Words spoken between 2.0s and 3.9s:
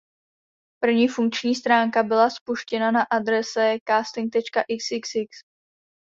byla spuštěna na adrese